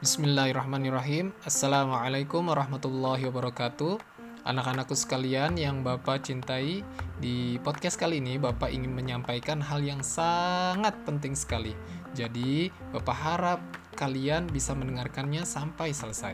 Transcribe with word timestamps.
Bismillahirrahmanirrahim. 0.00 1.28
Assalamualaikum 1.44 2.48
warahmatullahi 2.48 3.20
wabarakatuh. 3.28 4.00
Anak-anakku 4.48 4.96
sekalian 4.96 5.60
yang 5.60 5.84
Bapak 5.84 6.24
cintai 6.24 6.80
Di 7.20 7.60
podcast 7.60 8.00
kali 8.00 8.24
ini 8.24 8.40
Bapak 8.40 8.72
ingin 8.72 8.96
menyampaikan 8.96 9.60
hal 9.60 9.84
yang 9.84 10.00
sangat 10.00 10.96
penting 11.04 11.36
sekali. 11.36 11.76
Jadi 12.16 12.72
Bapak 12.96 13.12
harap 13.12 13.60
kalian 13.92 14.48
bisa 14.48 14.72
mendengarkannya 14.72 15.44
sampai 15.44 15.92
selesai. 15.92 16.32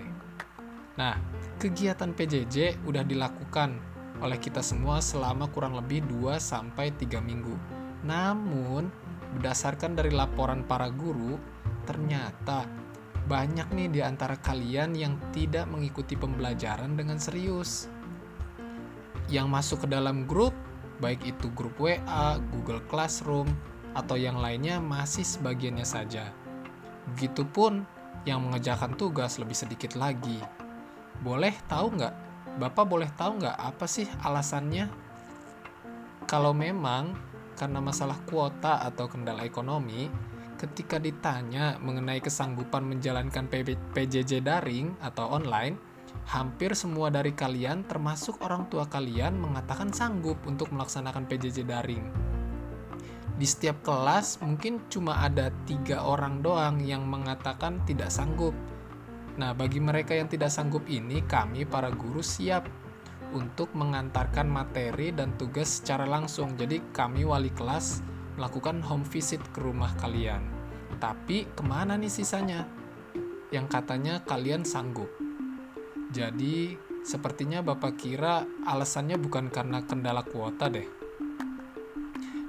Nah, 0.95 1.19
kegiatan 1.59 2.14
PJJ 2.14 2.87
udah 2.87 3.03
dilakukan 3.03 3.83
oleh 4.23 4.39
kita 4.39 4.62
semua 4.62 5.03
selama 5.03 5.51
kurang 5.51 5.75
lebih 5.75 6.07
2-3 6.07 7.19
minggu. 7.19 7.59
Namun, 8.07 8.95
berdasarkan 9.34 9.98
dari 9.98 10.14
laporan 10.14 10.62
para 10.62 10.87
guru 10.87 11.34
Ternyata 11.87 12.67
banyak 13.27 13.66
nih 13.75 13.89
di 13.91 14.01
antara 14.03 14.39
kalian 14.39 14.95
yang 14.95 15.19
tidak 15.34 15.67
mengikuti 15.67 16.15
pembelajaran 16.15 16.95
dengan 16.95 17.19
serius. 17.19 17.91
Yang 19.27 19.47
masuk 19.51 19.79
ke 19.83 19.89
dalam 19.91 20.30
grup, 20.30 20.55
baik 21.03 21.27
itu 21.27 21.51
grup 21.59 21.75
WA, 21.83 22.39
Google 22.55 22.83
Classroom, 22.87 23.51
atau 23.98 24.15
yang 24.15 24.39
lainnya 24.39 24.79
masih 24.79 25.27
sebagiannya 25.27 25.83
saja. 25.83 26.31
Begitupun 27.19 27.83
yang 28.23 28.47
mengerjakan 28.47 28.95
tugas 28.95 29.43
lebih 29.43 29.59
sedikit 29.59 29.98
lagi. 29.98 30.39
Boleh 31.23 31.55
tahu 31.67 31.98
nggak? 31.98 32.15
Bapak 32.62 32.87
boleh 32.87 33.11
tahu 33.19 33.43
nggak 33.43 33.59
apa 33.59 33.87
sih 33.91 34.06
alasannya? 34.23 34.87
Kalau 36.31 36.55
memang 36.55 37.15
karena 37.56 37.81
masalah 37.81 38.19
kuota 38.29 38.83
atau 38.84 39.09
kendala 39.09 39.43
ekonomi, 39.43 40.12
ketika 40.56 40.96
ditanya 40.96 41.77
mengenai 41.78 42.19
kesanggupan 42.19 42.83
menjalankan 42.84 43.47
PJJ 43.92 44.41
daring 44.41 44.97
atau 45.05 45.28
online, 45.28 45.77
hampir 46.27 46.72
semua 46.72 47.12
dari 47.12 47.36
kalian 47.36 47.84
termasuk 47.84 48.41
orang 48.42 48.66
tua 48.72 48.89
kalian 48.89 49.36
mengatakan 49.36 49.92
sanggup 49.92 50.41
untuk 50.48 50.72
melaksanakan 50.72 51.28
PJJ 51.28 51.69
daring. 51.69 52.05
Di 53.36 53.44
setiap 53.44 53.84
kelas 53.84 54.41
mungkin 54.41 54.89
cuma 54.89 55.20
ada 55.20 55.53
tiga 55.69 56.00
orang 56.00 56.41
doang 56.41 56.81
yang 56.81 57.05
mengatakan 57.05 57.84
tidak 57.84 58.09
sanggup. 58.09 58.56
Nah, 59.36 59.53
bagi 59.53 59.77
mereka 59.77 60.16
yang 60.16 60.33
tidak 60.33 60.48
sanggup 60.48 60.88
ini, 60.88 61.20
kami 61.28 61.69
para 61.69 61.92
guru 61.92 62.25
siap 62.25 62.64
untuk 63.36 63.69
mengantarkan 63.77 64.48
materi 64.48 65.12
dan 65.12 65.36
tugas 65.36 65.84
secara 65.84 66.09
langsung. 66.09 66.56
Jadi, 66.56 66.81
kami 66.97 67.28
wali 67.28 67.53
kelas 67.53 68.16
melakukan 68.37 68.84
home 68.84 69.05
visit 69.09 69.41
ke 69.51 69.59
rumah 69.65 69.92
kalian. 69.97 70.45
Tapi 71.01 71.48
ke 71.53 71.62
mana 71.65 71.97
nih 71.97 72.12
sisanya? 72.12 72.69
Yang 73.53 73.67
katanya 73.73 74.20
kalian 74.25 74.65
sanggup. 74.65 75.09
Jadi 76.12 76.77
sepertinya 77.03 77.61
Bapak 77.61 77.98
kira 77.98 78.47
alasannya 78.65 79.17
bukan 79.19 79.53
karena 79.53 79.83
kendala 79.84 80.23
kuota 80.23 80.70
deh. 80.70 80.87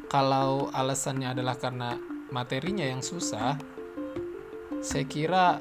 Kalau 0.08 0.72
alasannya 0.72 1.36
adalah 1.36 1.60
karena 1.60 2.00
materinya 2.32 2.88
yang 2.88 3.04
susah, 3.04 3.60
saya 4.80 5.04
kira 5.04 5.60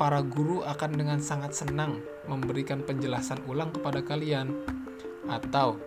para 0.00 0.24
guru 0.24 0.64
akan 0.64 0.96
dengan 0.96 1.20
sangat 1.20 1.52
senang 1.52 2.00
memberikan 2.24 2.80
penjelasan 2.80 3.44
ulang 3.44 3.70
kepada 3.76 4.00
kalian. 4.00 4.52
Atau 5.28 5.80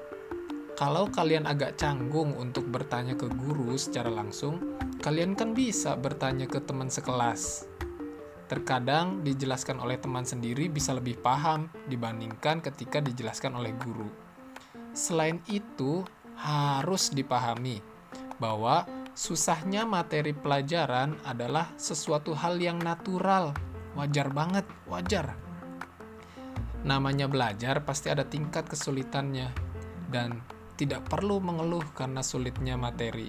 kalau 0.77 1.09
kalian 1.09 1.49
agak 1.49 1.73
canggung 1.81 2.37
untuk 2.37 2.69
bertanya 2.69 3.17
ke 3.17 3.25
guru 3.25 3.73
secara 3.81 4.13
langsung, 4.13 4.77
kalian 5.01 5.33
kan 5.33 5.57
bisa 5.57 5.97
bertanya 5.97 6.45
ke 6.45 6.61
teman 6.61 6.85
sekelas. 6.85 7.65
Terkadang 8.45 9.25
dijelaskan 9.25 9.81
oleh 9.81 9.97
teman 9.97 10.21
sendiri 10.21 10.69
bisa 10.69 10.93
lebih 10.93 11.17
paham 11.17 11.65
dibandingkan 11.89 12.61
ketika 12.61 13.01
dijelaskan 13.01 13.57
oleh 13.57 13.73
guru. 13.73 14.05
Selain 14.93 15.41
itu, 15.49 16.05
harus 16.37 17.09
dipahami 17.09 17.81
bahwa 18.37 18.85
susahnya 19.17 19.81
materi 19.81 20.29
pelajaran 20.29 21.17
adalah 21.25 21.73
sesuatu 21.73 22.37
hal 22.37 22.61
yang 22.61 22.77
natural, 22.77 23.49
wajar 23.97 24.29
banget, 24.29 24.69
wajar. 24.85 25.33
Namanya 26.85 27.25
belajar 27.25 27.81
pasti 27.81 28.13
ada 28.13 28.29
tingkat 28.29 28.69
kesulitannya, 28.69 29.49
dan 30.13 30.39
tidak 30.77 31.09
perlu 31.09 31.41
mengeluh 31.41 31.83
karena 31.97 32.21
sulitnya 32.21 32.77
materi. 32.77 33.27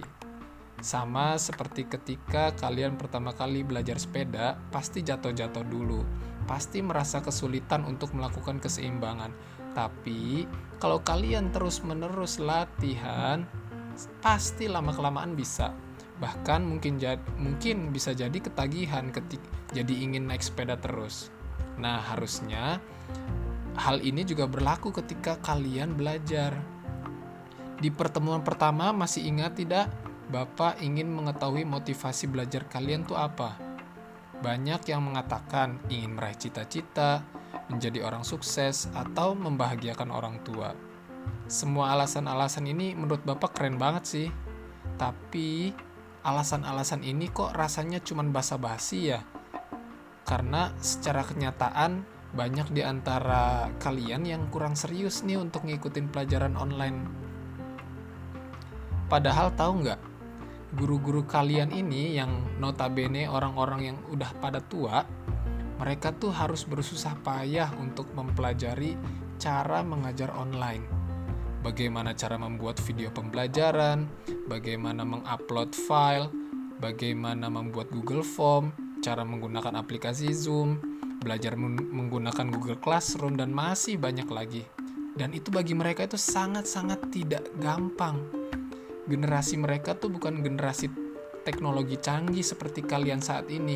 Sama 0.79 1.35
seperti 1.35 1.89
ketika 1.91 2.55
kalian 2.55 2.95
pertama 2.95 3.35
kali 3.35 3.67
belajar 3.67 3.99
sepeda, 3.99 4.55
pasti 4.71 5.03
jatuh-jatuh 5.03 5.65
dulu, 5.67 6.07
pasti 6.47 6.79
merasa 6.79 7.19
kesulitan 7.19 7.83
untuk 7.83 8.15
melakukan 8.15 8.63
keseimbangan. 8.63 9.35
Tapi 9.75 10.47
kalau 10.79 11.03
kalian 11.03 11.51
terus-menerus 11.51 12.39
latihan, 12.39 13.43
pasti 14.23 14.71
lama-kelamaan 14.71 15.35
bisa. 15.35 15.75
Bahkan 16.23 16.63
mungkin 16.63 16.95
mungkin 17.35 17.91
bisa 17.91 18.15
jadi 18.15 18.39
ketagihan 18.39 19.11
ketik 19.11 19.43
jadi 19.75 19.91
ingin 19.91 20.31
naik 20.31 20.43
sepeda 20.45 20.79
terus. 20.79 21.27
Nah, 21.75 21.99
harusnya 21.99 22.79
hal 23.79 23.99
ini 24.03 24.23
juga 24.23 24.47
berlaku 24.47 24.91
ketika 24.95 25.39
kalian 25.43 25.95
belajar 25.95 26.55
di 27.79 27.87
pertemuan 27.87 28.43
pertama 28.43 28.91
masih 28.91 29.23
ingat 29.23 29.55
tidak? 29.55 29.87
Bapak 30.29 30.83
ingin 30.83 31.07
mengetahui 31.09 31.63
motivasi 31.63 32.27
belajar 32.27 32.67
kalian 32.67 33.07
tuh 33.07 33.15
apa? 33.15 33.55
Banyak 34.43 34.83
yang 34.91 35.01
mengatakan 35.07 35.79
ingin 35.87 36.19
meraih 36.19 36.35
cita-cita, 36.35 37.23
menjadi 37.71 38.03
orang 38.03 38.27
sukses, 38.27 38.91
atau 38.91 39.31
membahagiakan 39.31 40.11
orang 40.11 40.43
tua. 40.43 40.75
Semua 41.47 41.95
alasan-alasan 41.95 42.67
ini 42.67 42.93
menurut 42.93 43.23
Bapak 43.23 43.55
keren 43.55 43.79
banget 43.79 44.03
sih. 44.05 44.27
Tapi 44.99 45.71
alasan-alasan 46.27 47.07
ini 47.07 47.31
kok 47.31 47.55
rasanya 47.55 48.03
cuma 48.03 48.27
basa-basi 48.27 49.15
ya? 49.15 49.23
Karena 50.27 50.75
secara 50.83 51.23
kenyataan 51.23 52.03
banyak 52.35 52.69
di 52.75 52.85
antara 52.85 53.71
kalian 53.81 54.27
yang 54.27 54.51
kurang 54.53 54.77
serius 54.77 55.25
nih 55.25 55.41
untuk 55.41 55.65
ngikutin 55.65 56.13
pelajaran 56.13 56.53
online 56.53 57.28
Padahal 59.09 59.49
tahu 59.57 59.81
nggak, 59.81 59.99
guru-guru 60.77 61.25
kalian 61.25 61.73
ini 61.73 62.13
yang 62.13 62.29
notabene 62.61 63.25
orang-orang 63.25 63.89
yang 63.89 63.97
udah 64.13 64.29
pada 64.37 64.61
tua, 64.61 65.01
mereka 65.81 66.13
tuh 66.13 66.29
harus 66.29 66.61
bersusah 66.61 67.17
payah 67.25 67.73
untuk 67.81 68.05
mempelajari 68.13 68.93
cara 69.41 69.81
mengajar 69.81 70.29
online. 70.37 70.85
Bagaimana 71.65 72.13
cara 72.13 72.37
membuat 72.37 72.77
video 72.85 73.09
pembelajaran, 73.09 74.05
bagaimana 74.45 75.01
mengupload 75.01 75.73
file, 75.73 76.29
bagaimana 76.77 77.49
membuat 77.49 77.89
Google 77.89 78.21
Form, 78.21 78.69
cara 79.01 79.25
menggunakan 79.25 79.73
aplikasi 79.73 80.29
Zoom, 80.37 80.77
belajar 81.17 81.57
menggunakan 81.57 82.45
Google 82.53 82.77
Classroom, 82.77 83.41
dan 83.41 83.49
masih 83.49 83.97
banyak 83.97 84.29
lagi. 84.29 84.69
Dan 85.17 85.33
itu 85.33 85.49
bagi 85.49 85.73
mereka 85.73 86.05
itu 86.05 86.15
sangat-sangat 86.15 87.09
tidak 87.09 87.43
gampang 87.57 88.38
generasi 89.09 89.57
mereka 89.57 89.97
tuh 89.97 90.13
bukan 90.13 90.45
generasi 90.45 90.87
teknologi 91.41 91.97
canggih 91.97 92.45
seperti 92.45 92.85
kalian 92.85 93.19
saat 93.19 93.49
ini. 93.49 93.75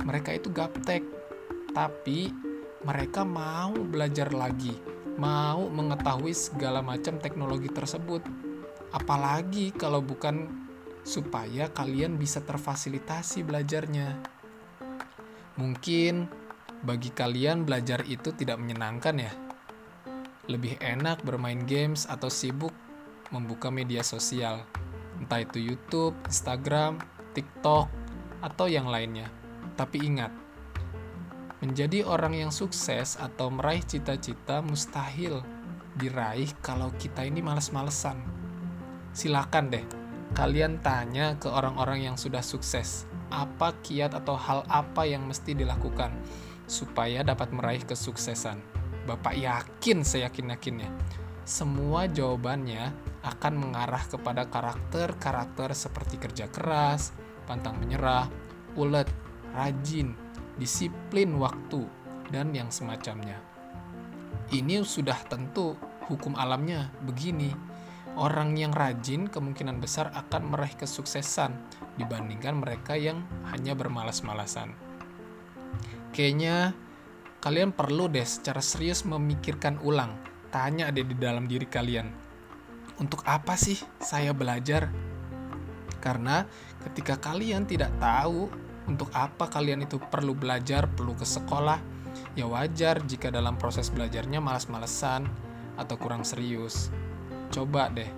Mereka 0.00 0.32
itu 0.32 0.48
gaptek, 0.48 1.04
tapi 1.76 2.32
mereka 2.88 3.20
mau 3.28 3.76
belajar 3.76 4.32
lagi, 4.32 4.72
mau 5.20 5.68
mengetahui 5.68 6.32
segala 6.32 6.80
macam 6.80 7.20
teknologi 7.20 7.68
tersebut. 7.68 8.24
Apalagi 8.96 9.76
kalau 9.76 10.00
bukan 10.00 10.48
supaya 11.04 11.68
kalian 11.68 12.16
bisa 12.16 12.40
terfasilitasi 12.40 13.44
belajarnya. 13.44 14.16
Mungkin 15.60 16.26
bagi 16.80 17.10
kalian 17.12 17.68
belajar 17.68 18.06
itu 18.08 18.32
tidak 18.32 18.56
menyenangkan 18.56 19.16
ya. 19.20 19.32
Lebih 20.46 20.78
enak 20.78 21.26
bermain 21.26 21.66
games 21.66 22.06
atau 22.06 22.30
sibuk 22.30 22.85
membuka 23.30 23.72
media 23.72 24.02
sosial, 24.06 24.62
entah 25.18 25.42
itu 25.42 25.58
YouTube, 25.58 26.14
Instagram, 26.28 27.00
TikTok, 27.34 27.88
atau 28.42 28.66
yang 28.70 28.86
lainnya. 28.86 29.28
Tapi 29.74 30.02
ingat, 30.04 30.32
menjadi 31.60 32.06
orang 32.06 32.36
yang 32.36 32.52
sukses 32.52 33.18
atau 33.18 33.50
meraih 33.50 33.82
cita-cita 33.82 34.62
mustahil 34.62 35.42
diraih 35.96 36.52
kalau 36.60 36.92
kita 37.00 37.24
ini 37.24 37.40
males-malesan. 37.40 38.20
Silakan 39.16 39.72
deh, 39.72 39.84
kalian 40.36 40.80
tanya 40.84 41.40
ke 41.40 41.48
orang-orang 41.48 42.04
yang 42.12 42.16
sudah 42.20 42.44
sukses, 42.44 43.08
apa 43.32 43.72
kiat 43.80 44.12
atau 44.12 44.36
hal 44.36 44.62
apa 44.68 45.08
yang 45.08 45.24
mesti 45.24 45.56
dilakukan 45.56 46.12
supaya 46.68 47.24
dapat 47.24 47.48
meraih 47.50 47.82
kesuksesan. 47.82 48.60
Bapak 49.06 49.38
yakin, 49.38 50.02
saya 50.02 50.28
yakin-yakinnya 50.28 50.90
semua 51.46 52.10
jawabannya 52.10 52.90
akan 53.26 53.58
mengarah 53.58 54.06
kepada 54.06 54.46
karakter-karakter 54.46 55.74
seperti 55.74 56.22
kerja 56.22 56.46
keras, 56.46 57.10
pantang 57.50 57.74
menyerah, 57.82 58.30
ulet, 58.78 59.10
rajin, 59.50 60.14
disiplin 60.54 61.34
waktu, 61.42 61.82
dan 62.30 62.54
yang 62.54 62.70
semacamnya. 62.70 63.42
Ini 64.54 64.86
sudah 64.86 65.18
tentu 65.26 65.74
hukum 66.06 66.38
alamnya 66.38 66.94
begini. 67.02 67.50
Orang 68.16 68.56
yang 68.56 68.72
rajin 68.72 69.28
kemungkinan 69.28 69.76
besar 69.76 70.08
akan 70.14 70.48
meraih 70.48 70.72
kesuksesan 70.78 71.52
dibandingkan 72.00 72.56
mereka 72.56 72.96
yang 72.96 73.20
hanya 73.52 73.76
bermalas-malasan. 73.76 74.72
Kayaknya 76.16 76.72
kalian 77.44 77.76
perlu 77.76 78.08
deh 78.08 78.24
secara 78.24 78.64
serius 78.64 79.04
memikirkan 79.04 79.76
ulang. 79.84 80.16
Tanya 80.48 80.88
deh 80.88 81.04
di 81.04 81.12
dalam 81.12 81.44
diri 81.44 81.68
kalian. 81.68 82.25
Untuk 82.96 83.20
apa 83.28 83.60
sih 83.60 83.76
saya 84.00 84.32
belajar? 84.32 84.88
Karena 86.00 86.48
ketika 86.80 87.20
kalian 87.20 87.68
tidak 87.68 87.92
tahu 88.00 88.48
untuk 88.86 89.10
apa 89.12 89.50
kalian 89.50 89.84
itu 89.84 89.98
perlu 89.98 90.32
belajar, 90.32 90.86
perlu 90.88 91.12
ke 91.12 91.26
sekolah, 91.26 91.76
ya 92.38 92.48
wajar 92.48 93.02
jika 93.04 93.28
dalam 93.28 93.58
proses 93.60 93.92
belajarnya 93.92 94.40
malas-malesan 94.40 95.28
atau 95.76 95.96
kurang 96.00 96.24
serius. 96.24 96.88
Coba 97.52 97.92
deh, 97.92 98.08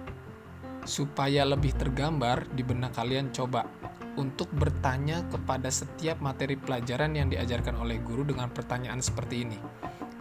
supaya 0.86 1.42
lebih 1.42 1.74
tergambar 1.74 2.46
di 2.54 2.62
benak 2.62 2.94
kalian 2.94 3.34
coba 3.34 3.66
untuk 4.14 4.50
bertanya 4.54 5.22
kepada 5.31 5.70
setiap 5.70 6.19
materi 6.19 6.58
pelajaran 6.58 7.14
yang 7.14 7.31
diajarkan 7.31 7.78
oleh 7.78 8.02
guru 8.02 8.26
dengan 8.26 8.50
pertanyaan 8.50 8.98
seperti 8.98 9.46
ini. 9.46 9.58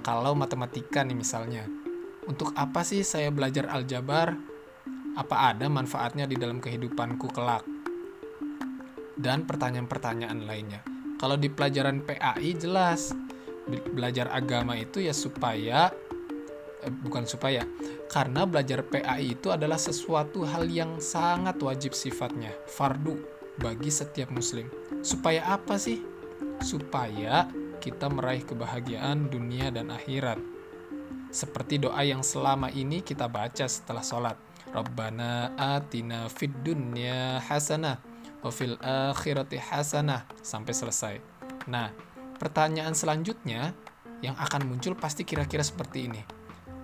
Kalau 0.05 0.37
matematika 0.37 1.01
nih 1.03 1.17
misalnya, 1.17 1.65
untuk 2.27 2.51
apa 2.59 2.83
sih 2.83 3.01
saya 3.07 3.31
belajar 3.31 3.71
aljabar? 3.71 4.35
Apa 5.17 5.55
ada 5.55 5.65
manfaatnya 5.65 6.29
di 6.29 6.37
dalam 6.37 6.61
kehidupanku 6.61 7.31
kelak? 7.33 7.65
Dan 9.17 9.49
pertanyaan-pertanyaan 9.49 10.45
lainnya. 10.45 10.85
Kalau 11.17 11.33
di 11.39 11.49
pelajaran 11.49 12.05
PAI 12.05 12.53
jelas, 12.53 13.15
belajar 13.95 14.29
agama 14.29 14.77
itu 14.77 15.01
ya 15.01 15.11
supaya 15.11 15.89
eh, 16.85 16.93
bukan 16.93 17.25
supaya 17.25 17.65
karena 18.07 18.45
belajar 18.45 18.85
PAI 18.85 19.33
itu 19.33 19.49
adalah 19.49 19.81
sesuatu 19.81 20.45
hal 20.45 20.69
yang 20.69 21.01
sangat 21.01 21.57
wajib 21.59 21.97
sifatnya, 21.97 22.53
fardu 22.69 23.17
bagi 23.57 23.89
setiap 23.89 24.29
muslim. 24.29 24.69
Supaya 25.01 25.43
apa 25.49 25.81
sih? 25.81 25.99
Supaya 26.61 27.49
kita 27.81 28.11
meraih 28.11 28.45
kebahagiaan 28.45 29.27
dunia 29.31 29.73
dan 29.73 29.89
akhirat. 29.89 30.56
Seperti 31.29 31.81
doa 31.81 32.01
yang 32.03 32.23
selama 32.23 32.71
ini 32.71 33.03
kita 33.03 33.27
baca 33.27 33.67
setelah 33.67 34.03
sholat. 34.03 34.37
Rabbana 34.71 35.55
atina 35.55 36.27
fid 36.27 36.51
dunya 36.61 37.39
hasanah 37.39 37.97
wa 38.43 38.51
fil 38.51 38.75
akhirati 38.83 39.59
hasanah 39.59 40.27
sampai 40.43 40.73
selesai. 40.75 41.15
Nah, 41.71 41.91
pertanyaan 42.37 42.93
selanjutnya 42.93 43.71
yang 44.19 44.35
akan 44.35 44.67
muncul 44.67 44.97
pasti 44.97 45.23
kira-kira 45.23 45.63
seperti 45.63 46.11
ini. 46.11 46.21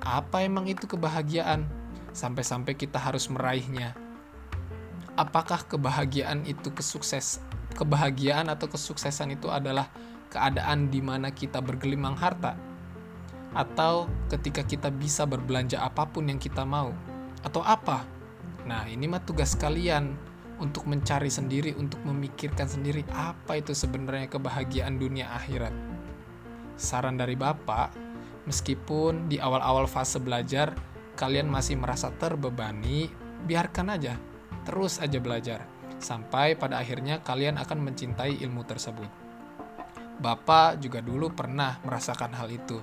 Apa 0.03 0.43
emang 0.43 0.67
itu 0.67 0.87
kebahagiaan? 0.87 1.65
Sampai-sampai 2.13 2.77
kita 2.77 3.01
harus 3.01 3.25
meraihnya 3.25 3.97
apakah 5.13 5.61
kebahagiaan 5.65 6.45
itu 6.49 6.73
kesukses 6.73 7.37
kebahagiaan 7.73 8.49
atau 8.49 8.69
kesuksesan 8.69 9.33
itu 9.33 9.49
adalah 9.49 9.89
keadaan 10.29 10.89
di 10.89 11.01
mana 11.01 11.33
kita 11.33 11.61
bergelimang 11.61 12.17
harta 12.17 12.57
atau 13.53 14.09
ketika 14.29 14.65
kita 14.65 14.89
bisa 14.89 15.23
berbelanja 15.29 15.81
apa 15.81 16.09
pun 16.09 16.29
yang 16.29 16.41
kita 16.41 16.65
mau 16.65 16.93
atau 17.45 17.61
apa 17.61 18.05
nah 18.65 18.85
ini 18.89 19.05
mah 19.05 19.21
tugas 19.21 19.53
kalian 19.53 20.13
untuk 20.57 20.87
mencari 20.89 21.27
sendiri 21.29 21.75
untuk 21.75 22.01
memikirkan 22.05 22.69
sendiri 22.69 23.05
apa 23.13 23.59
itu 23.59 23.75
sebenarnya 23.75 24.29
kebahagiaan 24.31 24.97
dunia 24.97 25.29
akhirat 25.33 25.73
saran 26.77 27.19
dari 27.19 27.37
Bapak 27.37 27.93
meskipun 28.49 29.29
di 29.29 29.37
awal-awal 29.37 29.85
fase 29.85 30.17
belajar 30.17 30.73
kalian 31.13 31.45
masih 31.51 31.77
merasa 31.77 32.09
terbebani 32.15 33.11
biarkan 33.45 33.93
aja 33.93 34.15
Terus 34.63 35.03
aja 35.03 35.19
belajar, 35.19 35.67
sampai 35.99 36.55
pada 36.55 36.79
akhirnya 36.79 37.19
kalian 37.19 37.59
akan 37.59 37.83
mencintai 37.83 38.39
ilmu 38.39 38.63
tersebut. 38.63 39.11
Bapak 40.23 40.79
juga 40.79 41.03
dulu 41.03 41.35
pernah 41.35 41.83
merasakan 41.83 42.31
hal 42.31 42.47
itu. 42.47 42.79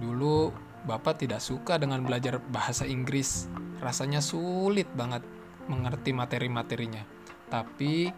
Dulu 0.00 0.52
Bapak 0.80 1.20
tidak 1.20 1.44
suka 1.44 1.76
dengan 1.76 2.00
belajar 2.00 2.40
bahasa 2.40 2.88
Inggris, 2.88 3.52
rasanya 3.84 4.24
sulit 4.24 4.88
banget 4.96 5.20
mengerti 5.68 6.16
materi-materinya. 6.16 7.04
Tapi 7.52 8.08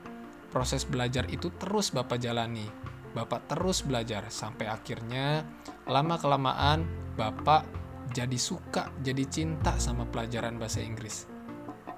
proses 0.54 0.86
belajar 0.86 1.26
itu 1.26 1.50
terus 1.58 1.90
Bapak 1.90 2.22
jalani. 2.22 2.70
Bapak 3.12 3.50
terus 3.50 3.82
belajar 3.82 4.30
sampai 4.30 4.70
akhirnya 4.70 5.42
lama-kelamaan 5.90 6.86
Bapak 7.18 7.66
jadi 8.14 8.38
suka, 8.38 8.92
jadi 9.00 9.24
cinta 9.26 9.74
sama 9.80 10.06
pelajaran 10.06 10.60
bahasa 10.60 10.84
Inggris. 10.84 11.26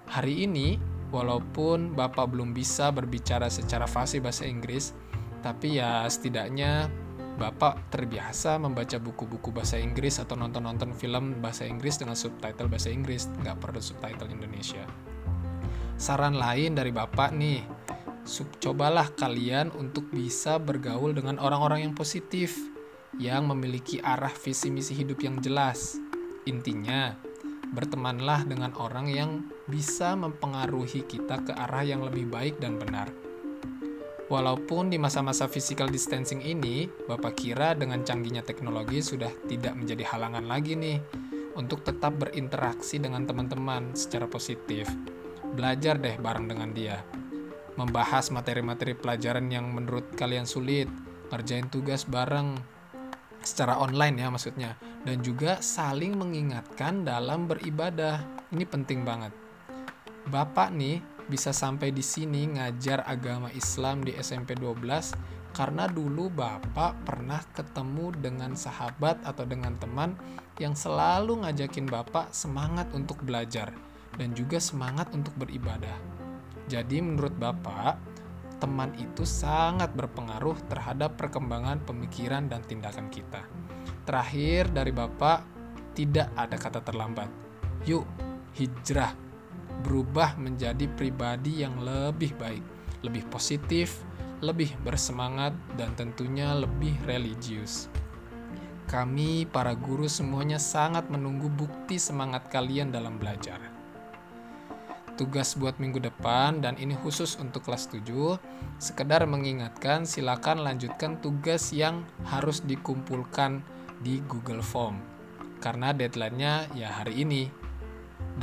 Hari 0.08 0.46
ini, 0.46 0.78
walaupun 1.10 1.92
Bapak 1.92 2.30
belum 2.30 2.54
bisa 2.54 2.88
berbicara 2.94 3.50
secara 3.50 3.86
fasih 3.86 4.22
bahasa 4.22 4.46
Inggris, 4.46 4.94
tapi 5.42 5.76
ya 5.76 6.06
setidaknya 6.06 6.88
Bapak 7.34 7.90
terbiasa 7.90 8.62
membaca 8.62 8.94
buku-buku 9.02 9.50
bahasa 9.50 9.74
Inggris 9.74 10.22
atau 10.22 10.38
nonton-nonton 10.38 10.94
film 10.94 11.42
bahasa 11.42 11.66
Inggris 11.66 11.98
dengan 11.98 12.14
subtitle 12.14 12.70
bahasa 12.70 12.94
Inggris, 12.94 13.26
nggak 13.26 13.58
perlu 13.58 13.82
subtitle 13.82 14.30
Indonesia. 14.30 14.86
Saran 15.98 16.38
lain 16.38 16.78
dari 16.78 16.94
Bapak 16.94 17.34
nih, 17.34 17.66
sub 18.22 18.46
cobalah 18.62 19.10
kalian 19.18 19.74
untuk 19.74 20.14
bisa 20.14 20.62
bergaul 20.62 21.10
dengan 21.10 21.42
orang-orang 21.42 21.90
yang 21.90 21.94
positif, 21.98 22.54
yang 23.18 23.50
memiliki 23.50 23.98
arah 23.98 24.30
visi 24.30 24.70
misi 24.70 24.94
hidup 24.94 25.18
yang 25.18 25.42
jelas. 25.42 25.98
Intinya, 26.46 27.18
bertemanlah 27.74 28.46
dengan 28.46 28.70
orang 28.78 29.10
yang 29.10 29.30
bisa 29.66 30.14
mempengaruhi 30.14 31.02
kita 31.02 31.42
ke 31.42 31.50
arah 31.50 31.82
yang 31.82 32.06
lebih 32.06 32.30
baik 32.30 32.62
dan 32.62 32.78
benar. 32.78 33.23
Walaupun 34.24 34.88
di 34.88 34.96
masa-masa 34.96 35.44
physical 35.44 35.92
distancing 35.92 36.40
ini, 36.40 36.88
Bapak 36.88 37.36
kira 37.36 37.76
dengan 37.76 38.00
canggihnya 38.00 38.40
teknologi 38.40 39.04
sudah 39.04 39.28
tidak 39.44 39.76
menjadi 39.76 40.00
halangan 40.16 40.48
lagi 40.48 40.72
nih 40.72 40.96
untuk 41.54 41.84
tetap 41.84 42.16
berinteraksi 42.16 42.96
dengan 42.96 43.28
teman-teman 43.28 43.92
secara 43.92 44.24
positif. 44.24 44.88
Belajar 45.54 46.00
deh 46.00 46.16
bareng 46.16 46.48
dengan 46.48 46.72
dia. 46.72 47.04
Membahas 47.76 48.32
materi-materi 48.32 48.96
pelajaran 48.96 49.50
yang 49.52 49.68
menurut 49.68 50.16
kalian 50.16 50.48
sulit, 50.48 50.88
ngerjain 51.28 51.68
tugas 51.68 52.08
bareng, 52.08 52.56
secara 53.44 53.76
online 53.76 54.24
ya 54.24 54.28
maksudnya 54.32 54.70
dan 55.04 55.20
juga 55.20 55.60
saling 55.60 56.16
mengingatkan 56.16 57.04
dalam 57.04 57.44
beribadah. 57.44 58.24
Ini 58.50 58.64
penting 58.64 59.04
banget. 59.04 59.30
Bapak 60.32 60.72
nih 60.72 61.04
bisa 61.28 61.56
sampai 61.56 61.90
di 61.90 62.04
sini 62.04 62.56
ngajar 62.56 63.04
agama 63.08 63.48
Islam 63.52 64.04
di 64.04 64.12
SMP 64.16 64.56
12 64.56 65.54
karena 65.54 65.86
dulu 65.86 66.28
Bapak 66.34 67.06
pernah 67.06 67.40
ketemu 67.54 68.10
dengan 68.18 68.52
sahabat 68.58 69.22
atau 69.22 69.46
dengan 69.46 69.78
teman 69.78 70.18
yang 70.58 70.74
selalu 70.74 71.46
ngajakin 71.46 71.86
Bapak 71.86 72.34
semangat 72.34 72.90
untuk 72.90 73.22
belajar 73.22 73.70
dan 74.18 74.34
juga 74.34 74.58
semangat 74.58 75.14
untuk 75.14 75.34
beribadah. 75.38 75.94
Jadi 76.66 76.98
menurut 76.98 77.34
Bapak, 77.38 77.98
teman 78.58 78.90
itu 78.98 79.22
sangat 79.22 79.94
berpengaruh 79.94 80.58
terhadap 80.66 81.14
perkembangan 81.14 81.82
pemikiran 81.86 82.50
dan 82.50 82.66
tindakan 82.66 83.06
kita. 83.12 83.46
Terakhir 84.02 84.74
dari 84.74 84.90
Bapak, 84.90 85.38
tidak 85.94 86.34
ada 86.34 86.56
kata 86.58 86.80
terlambat. 86.82 87.30
Yuk, 87.86 88.02
hijrah, 88.58 89.12
berubah 89.82 90.38
menjadi 90.38 90.86
pribadi 90.94 91.66
yang 91.66 91.80
lebih 91.82 92.36
baik, 92.38 92.62
lebih 93.02 93.26
positif, 93.32 94.04
lebih 94.44 94.70
bersemangat, 94.86 95.56
dan 95.74 95.96
tentunya 95.98 96.54
lebih 96.54 96.94
religius. 97.08 97.90
Kami, 98.84 99.48
para 99.48 99.72
guru, 99.72 100.06
semuanya 100.06 100.60
sangat 100.60 101.08
menunggu 101.08 101.48
bukti 101.48 101.96
semangat 101.96 102.52
kalian 102.52 102.92
dalam 102.92 103.16
belajar. 103.16 103.58
Tugas 105.14 105.54
buat 105.54 105.78
minggu 105.78 106.02
depan 106.02 106.58
dan 106.58 106.74
ini 106.74 106.98
khusus 106.98 107.38
untuk 107.38 107.70
kelas 107.70 107.86
7 107.86 108.02
sekedar 108.82 109.22
mengingatkan 109.30 110.02
silakan 110.02 110.66
lanjutkan 110.66 111.22
tugas 111.22 111.70
yang 111.70 112.02
harus 112.26 112.58
dikumpulkan 112.66 113.62
di 114.02 114.18
Google 114.26 114.58
Form. 114.58 114.98
Karena 115.62 115.94
deadline-nya 115.94 116.74
ya 116.74 116.98
hari 116.98 117.22
ini 117.22 117.46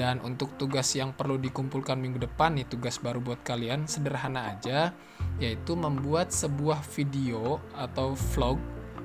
dan 0.01 0.17
untuk 0.25 0.57
tugas 0.57 0.97
yang 0.97 1.13
perlu 1.13 1.37
dikumpulkan 1.37 1.93
minggu 1.93 2.25
depan 2.25 2.57
nih 2.57 2.65
tugas 2.65 2.97
baru 2.97 3.21
buat 3.21 3.45
kalian 3.45 3.85
sederhana 3.85 4.57
aja 4.57 4.97
yaitu 5.37 5.77
membuat 5.77 6.33
sebuah 6.33 6.81
video 6.97 7.61
atau 7.77 8.17
vlog 8.33 8.57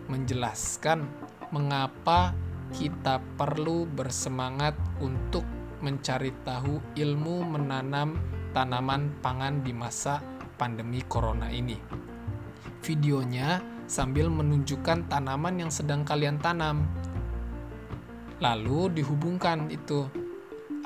menjelaskan 0.08 1.04
mengapa 1.52 2.32
kita 2.72 3.20
perlu 3.36 3.84
bersemangat 3.84 4.72
untuk 5.04 5.44
mencari 5.84 6.32
tahu 6.48 6.80
ilmu 6.96 7.44
menanam 7.44 8.16
tanaman 8.56 9.12
pangan 9.20 9.60
di 9.60 9.76
masa 9.76 10.24
pandemi 10.56 11.04
corona 11.04 11.52
ini. 11.52 11.76
videonya 12.80 13.60
sambil 13.90 14.30
menunjukkan 14.30 15.10
tanaman 15.10 15.58
yang 15.58 15.74
sedang 15.74 16.06
kalian 16.06 16.38
tanam. 16.38 16.86
Lalu 18.38 18.94
dihubungkan 19.02 19.66
itu 19.74 20.06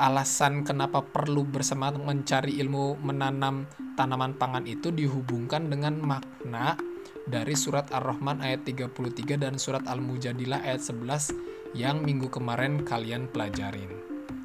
alasan 0.00 0.64
kenapa 0.64 1.04
perlu 1.04 1.44
bersemangat 1.44 2.00
mencari 2.00 2.56
ilmu 2.56 2.96
menanam 3.04 3.68
tanaman 4.00 4.32
pangan 4.32 4.64
itu 4.64 4.88
dihubungkan 4.88 5.68
dengan 5.68 6.00
makna 6.00 6.80
dari 7.28 7.52
surat 7.52 7.92
Ar-Rahman 7.92 8.40
ayat 8.40 8.64
33 8.64 9.36
dan 9.36 9.60
surat 9.60 9.84
Al-Mujadilah 9.84 10.64
ayat 10.64 10.80
11 10.80 11.76
yang 11.76 12.00
minggu 12.00 12.32
kemarin 12.32 12.82
kalian 12.82 13.28
pelajarin. 13.28 13.92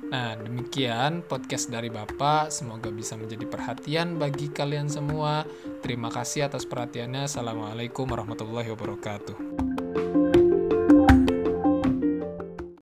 Nah, 0.06 0.38
demikian 0.38 1.26
podcast 1.26 1.74
dari 1.74 1.90
Bapak. 1.90 2.54
Semoga 2.54 2.94
bisa 2.94 3.18
menjadi 3.18 3.50
perhatian 3.50 4.22
bagi 4.22 4.54
kalian 4.54 4.86
semua. 4.86 5.48
Terima 5.82 6.14
kasih 6.14 6.46
atas 6.46 6.68
perhatiannya. 6.70 7.26
Assalamualaikum 7.26 8.06
warahmatullahi 8.06 8.70
wabarakatuh. 8.70 9.65